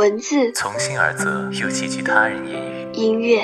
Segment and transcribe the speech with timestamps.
[0.00, 2.88] 文字从心而泽，又寄居他人言语。
[2.94, 3.42] 音乐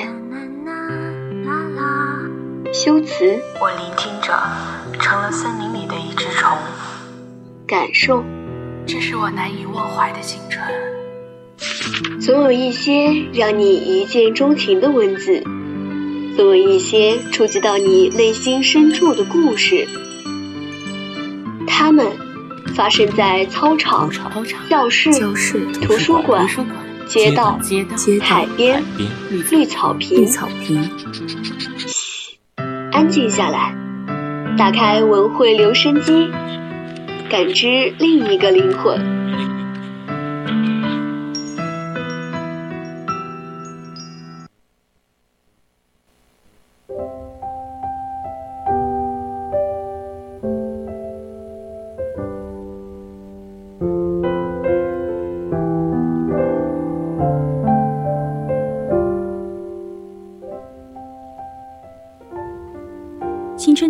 [2.73, 4.33] 修辞我聆听着，
[4.99, 6.57] 成了森林里的一只虫。
[7.67, 8.23] 感受，
[8.87, 12.19] 这是我难以忘怀的青春。
[12.19, 15.43] 总有一些让你一见钟情的文字，
[16.35, 19.87] 总有一些触及到你内心深处的故事。
[21.67, 22.07] 它们
[22.77, 24.07] 发生在操场、
[24.69, 25.09] 教室、
[25.81, 26.47] 图书馆、
[27.07, 27.59] 街道、
[28.21, 28.83] 海边、
[29.49, 30.27] 绿草坪。
[30.27, 30.37] 嘘，
[32.91, 33.75] 安静下来，
[34.55, 36.29] 打开文汇留声机，
[37.27, 39.16] 感知另一个灵魂。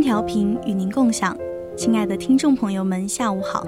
[0.07, 1.35] 调频与您共享，
[1.75, 3.67] 亲爱的听众朋友们，下午好！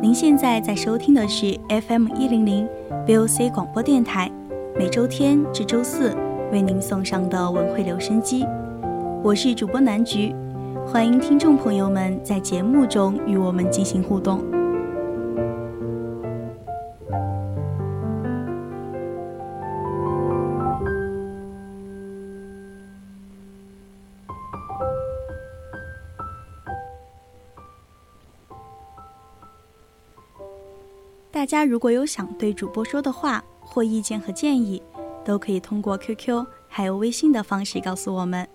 [0.00, 2.68] 您现在在收听的是 FM 一零零
[3.04, 4.30] VOC 广播电台，
[4.78, 6.14] 每周天至周四
[6.52, 8.46] 为您送上的文汇留声机，
[9.24, 10.32] 我是主播南菊，
[10.86, 14.40] 欢迎听众朋友们在节目中与我们进行互动。
[31.52, 34.82] 家如果有想对主播说的话或意见和建议，
[35.22, 38.48] 都可以通过 QQ 还有微信的方式告诉我们，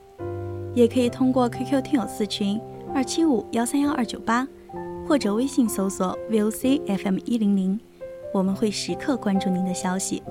[0.74, 2.60] 也可以通过 QQ 听友四群
[2.96, 4.48] 二七五幺三幺二九八，
[5.08, 7.80] 或者微信搜索 VOC FM 一零零，
[8.34, 10.24] 我们会时刻关注您的消息。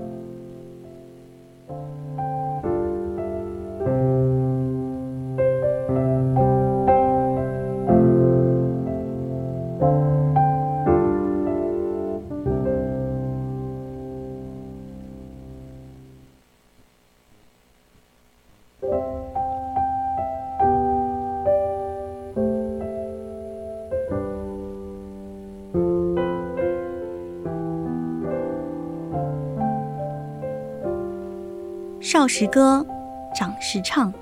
[32.09, 32.87] 少时歌，
[33.35, 34.13] 长时唱。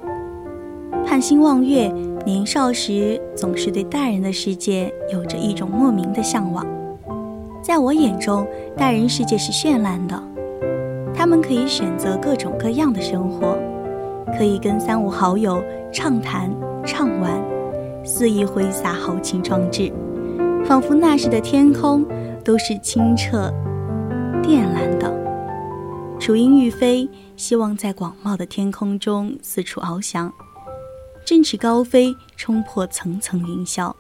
[1.05, 1.93] 盼星望月，
[2.25, 6.67] 年少时总是对大人的世界有着一种莫名的向往。
[7.63, 10.19] 在我眼中，大人世界是绚烂的，
[11.15, 13.55] 他们可以选择各种各样的生活，
[14.39, 15.63] 可以跟三五好友
[15.93, 16.51] 畅谈
[16.87, 17.33] 畅玩，
[18.03, 19.93] 肆意挥洒豪情壮志，
[20.65, 22.03] 仿佛那时的天空
[22.43, 23.53] 都是清澈
[24.43, 24.84] 靛蓝。
[26.25, 30.33] 雏鹰欲飞，希望在广袤的天空中四处翱翔，
[31.23, 33.93] 振翅高飞，冲破层层云霄。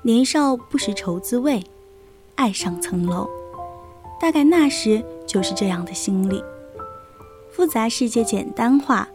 [0.00, 1.62] 年少不识愁滋味，
[2.34, 3.28] 爱上层楼，
[4.18, 6.42] 大概那时就是这样的心理。
[7.50, 9.06] 复杂世界简单化，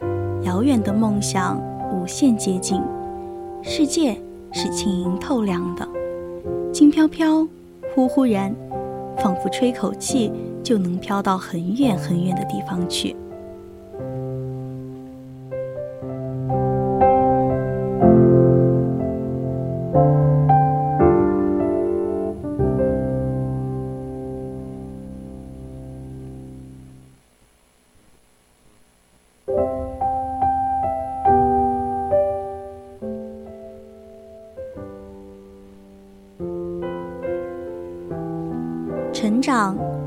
[0.44, 1.60] 遥远的梦想
[1.92, 2.80] 无限接近，
[3.64, 4.22] 世界
[4.52, 5.90] 是轻盈透亮的，
[6.72, 7.48] 轻飘飘，
[7.96, 8.56] 忽忽然，
[9.18, 10.32] 仿佛吹口气。
[10.66, 13.16] 就能飘到很远很远的地方去。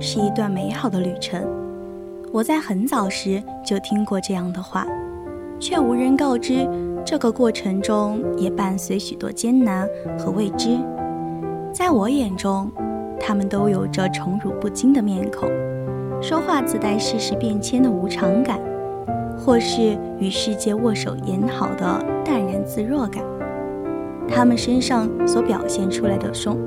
[0.01, 1.43] 是一段美好的旅程。
[2.33, 4.87] 我在很早时就听过这样的话，
[5.59, 6.69] 却无人告知
[7.05, 9.89] 这个过程中也伴随许多艰难
[10.19, 10.79] 和未知。
[11.73, 12.71] 在我眼中，
[13.19, 15.49] 他们都有着宠辱不惊的面孔，
[16.21, 18.61] 说话自带世事变迁的无常感，
[19.39, 23.23] 或是与世界握手言好的淡然自若感。
[24.29, 26.59] 他们身上所表现出来的松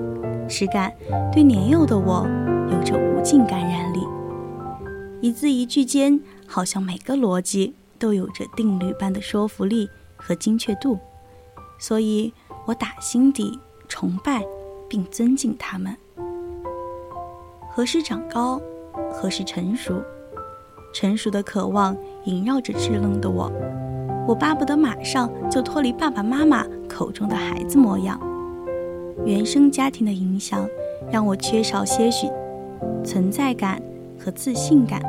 [0.47, 0.91] 实感，
[1.31, 2.27] 对年幼的我
[2.71, 3.11] 有着无。
[3.23, 3.99] 尽感染力，
[5.21, 10.97] 一字一句间，好像每个逻辑都有着定律般的说服力和精确度，
[11.77, 12.33] 所以
[12.65, 14.43] 我打心底崇拜
[14.89, 15.95] 并尊敬他们。
[17.69, 18.59] 何时长高，
[19.11, 20.01] 何时成熟？
[20.91, 21.95] 成熟的渴望
[22.25, 23.51] 萦绕着稚嫩的我，
[24.27, 28.19] 我巴不得马上就脱离爸爸妈妈口中的孩子模样。
[29.27, 30.67] 原生家庭的影响，
[31.11, 32.27] 让我缺少些许。
[33.03, 33.81] 存在感
[34.19, 35.01] 和自信感，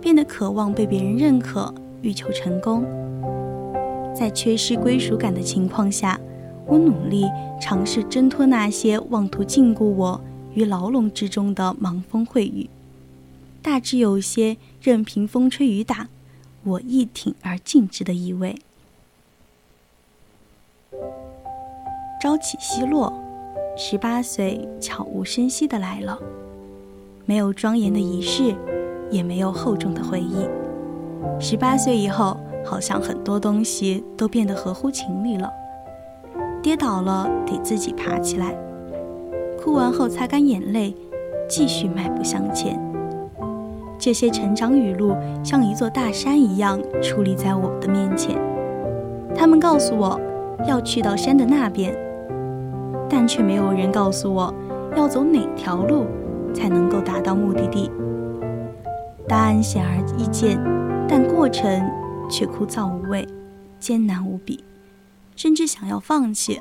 [0.00, 2.84] 变得渴望被别人认可，欲求成功。
[4.14, 6.20] 在缺失归属感的情况下，
[6.66, 7.26] 我努力
[7.60, 10.20] 尝试挣脱那些妄图禁锢我
[10.54, 12.68] 于牢笼之中的盲风秽雨，
[13.62, 16.08] 大致有些任凭风吹雨打，
[16.64, 18.56] 我亦挺而进之的意味。
[22.20, 23.12] 朝起夕落，
[23.76, 26.18] 十八岁悄无声息的来了，
[27.24, 28.54] 没有庄严的仪式，
[29.10, 30.48] 也没有厚重的回忆。
[31.40, 32.36] 十八岁以后。
[32.64, 35.50] 好像很多东西都变得合乎情理了。
[36.62, 38.56] 跌倒了得自己爬起来，
[39.60, 40.94] 哭完后擦干眼泪，
[41.48, 42.80] 继续迈步向前。
[43.98, 48.38] 这些成长语录像一座大山一样矗立在我的面前。
[49.34, 50.20] 他们告诉我
[50.68, 51.92] 要去到山的那边，
[53.08, 54.54] 但却没有人告诉我
[54.96, 56.06] 要走哪条路
[56.52, 57.90] 才能够达到目的地。
[59.28, 60.58] 答案显而易见，
[61.08, 61.90] 但过程。
[62.30, 63.28] 却枯燥无味，
[63.78, 64.64] 艰难无比，
[65.36, 66.58] 甚至想要放弃。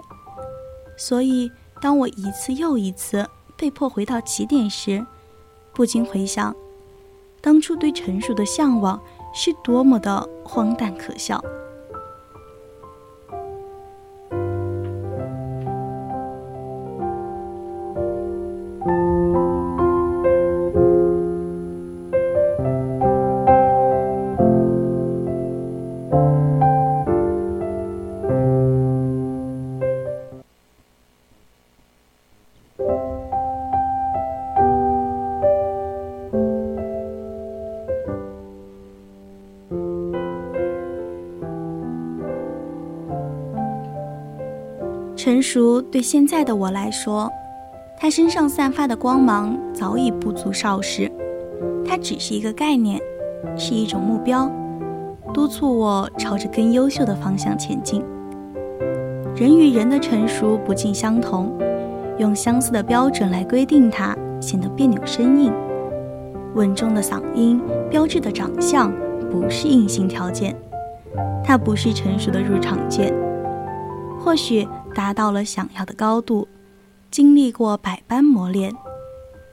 [0.97, 1.49] 所以，
[1.79, 5.05] 当我一次又一次被迫回到起点时，
[5.73, 6.53] 不禁回想，
[7.39, 8.99] 当初对成熟的向往
[9.33, 11.41] 是多么的荒诞可笑。
[45.23, 47.31] 成熟对现在的我来说，
[47.95, 51.12] 他身上散发的光芒早已不足少时，
[51.88, 53.00] 它只是一个概念，
[53.56, 54.51] 是一种目标，
[55.31, 58.03] 督促我朝着更优秀的方向前进。
[59.35, 61.56] 人与人的成熟不尽相同，
[62.17, 65.53] 用相似的标准来规定它，显得别扭生硬。
[66.56, 68.91] 稳重的嗓音、标志的长相，
[69.29, 70.56] 不是硬性条件，
[71.44, 73.13] 它不是成熟的入场券。
[74.23, 74.68] 或许。
[74.94, 76.50] 达到了想要的高度，
[77.09, 78.75] 经历过百般磨练，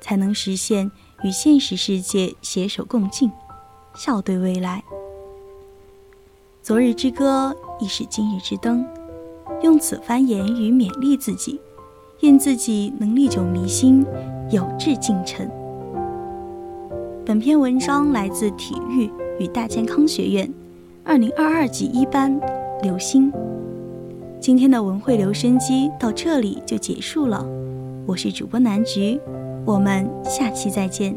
[0.00, 0.90] 才能实现
[1.22, 3.30] 与现实世界携手共进，
[3.94, 4.82] 笑对未来。
[6.60, 8.84] 昨日之歌亦是今日之灯，
[9.62, 11.60] 用此番言语勉励自己，
[12.22, 14.04] 愿自己能历久弥新，
[14.50, 15.48] 有志进程。
[17.24, 20.52] 本篇文章来自体育与大健康学院，
[21.04, 22.40] 二零二二级一班，
[22.82, 23.32] 刘星。
[24.40, 27.44] 今天的文汇留声机到这里就结束了，
[28.06, 29.20] 我是主播南菊，
[29.66, 31.12] 我们下期再见。